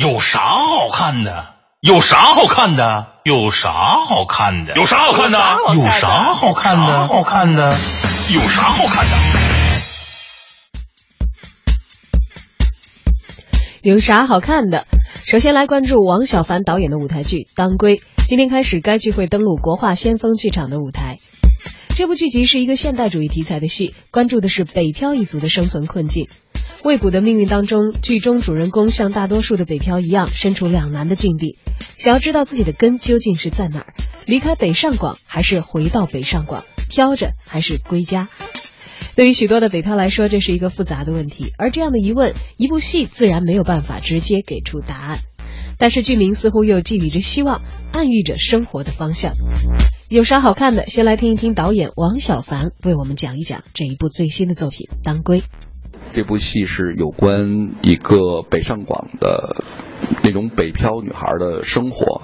[0.00, 1.56] 有啥好看的？
[1.80, 3.14] 有啥好看的？
[3.24, 4.76] 有啥好看的？
[4.76, 5.38] 有啥好看的？
[5.74, 7.08] 有啥好看的？
[7.08, 7.76] 好看的？
[8.32, 9.16] 有啥好看的？
[13.82, 14.86] 有啥好看的？
[15.26, 17.96] 首先来关注王小凡导演的舞台剧《当归》。
[18.28, 21.16] 今天开始，该剧会登陆国画先锋剧场的舞台。
[21.96, 26.28] 这部剧集是一个现代主义题材的戏，关注的是北漂一族的生存困境。
[26.84, 33.94] 未卜的命运当中，剧中主人公像大多数的北漂一样，身处两难的境地，想要知道自己的根究竟是在哪儿，
[34.26, 38.28] 离开北上广还是回到北上广，飘着还是归家。
[39.16, 45.18] 对于许多的北漂来说，这是一个复杂的问题，而这样的疑问，一部戏自然没有办法直接给出答案。
[45.78, 47.60] 但是剧名似乎又寄予着希望，
[47.92, 49.32] 暗喻着生活的方向。
[50.08, 50.86] 有啥好看的？
[50.86, 55.40] 先来听一听导演王小凡为我们讲一讲这一部最新的作品《当归》。
[56.14, 59.64] 这部戏是有关一个北上广的
[60.22, 62.22] 那种北漂女孩的生活，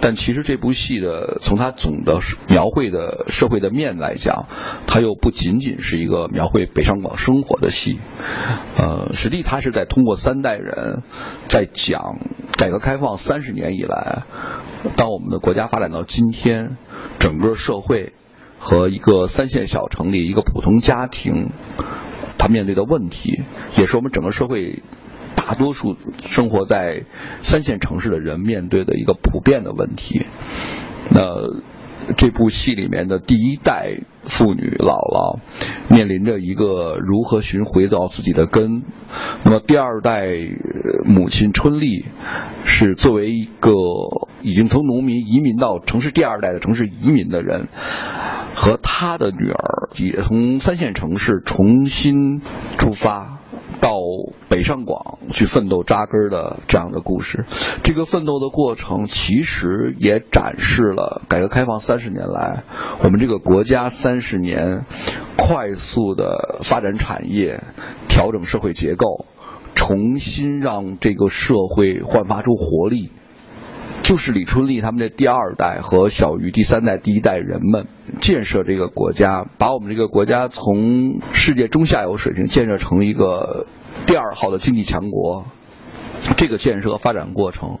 [0.00, 4.46] 但其实这部戏的从它总的描绘的社会的面来讲，
[4.86, 7.98] 它又不仅仅是一个描绘北上广生活的戏。
[8.78, 11.02] 呃，实际它是在通过三代人
[11.48, 12.18] 在讲
[12.56, 14.22] 改革开放三十年以来，
[14.96, 16.76] 当我们的国家发展到今天，
[17.18, 18.14] 整个社会
[18.58, 21.50] 和一个三线小城里一个普通家庭。
[22.38, 23.42] 他面对的问题，
[23.76, 24.82] 也是我们整个社会
[25.34, 27.04] 大多数生活在
[27.40, 30.22] 三线城市的人面对的一个普遍的问题。
[31.10, 31.22] 那
[32.16, 35.40] 这部戏里面的第一代妇女姥姥
[35.90, 38.82] 面临着一个如何寻回到自己的根。
[39.42, 40.28] 那么第二代
[41.04, 42.06] 母亲春丽
[42.64, 43.72] 是作为一个
[44.42, 47.68] 已经从农民移民到城市第二代的城市移民的人。
[48.54, 52.40] 和他的女儿也从三线城市重新
[52.76, 53.38] 出发，
[53.80, 53.92] 到
[54.48, 57.44] 北上广去奋斗扎根的这样的故事。
[57.82, 62.64] 这个奋斗的过程，其实也展示了改革开放三十年来，
[63.02, 64.84] 我们这个国家三十年
[65.36, 67.62] 快速的发展产业，
[68.08, 69.26] 调整社会结构，
[69.74, 73.10] 重新让这个社会焕发出活力。
[74.02, 77.86] 就是李春丽他们的第二代和小于第三代、第一代人们
[78.20, 83.66] 建设这个国家，把我们这个国家从世界中下游水平建设成一个
[84.06, 85.46] 第二号的经济强国。
[86.36, 87.78] 这个建设发展过程。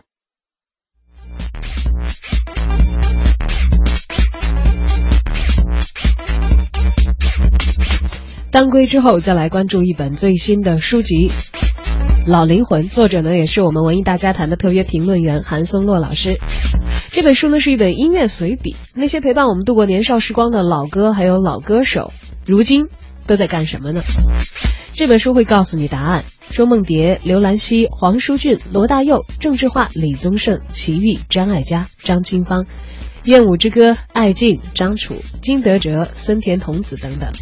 [8.50, 11.30] 当归之后，再来关注一本最新的书籍。
[12.28, 16.38] 老灵魂，作者呢也是我们文艺大家谈的特约评论员韩松洛老师。
[17.10, 22.12] 这本书呢是一本音乐随笔，那些陪伴我们度过年少时光的老歌还有老歌手，
[22.44, 22.88] 如今
[23.26, 24.02] 都在干什么呢？
[24.92, 26.22] 这本书会告诉你答案。
[26.50, 32.66] 周梦蝶、刘兰希、黄舒骏、罗大佑、郑智化、李宗盛、齐豫、张艾嘉、张清芳、
[33.24, 37.32] 燕舞之歌、艾敬、张楚、金德哲、森田童子等等。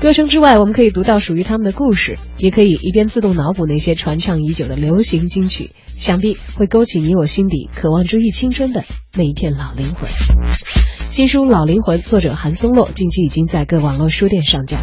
[0.00, 8.84] 歌声之外，我们可以读到属于他们的故事，也可以一边自动脑补那些传唱已久的流行金曲，想必会勾起你我心底渴望追忆青春的
[9.14, 10.08] 那一片老灵魂。
[11.08, 14.76] 新书《老灵魂》，作者韩松洛，近期已经在各网络书店上架。